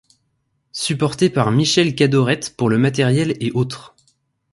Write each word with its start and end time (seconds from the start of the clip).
Supporté 0.71 1.29
par 1.29 1.51
Michel 1.51 1.93
Cadorette 1.93 2.55
pour 2.57 2.69
le 2.71 2.79
matériel 2.79 3.35
et 3.39 3.51
autres. 3.51 3.95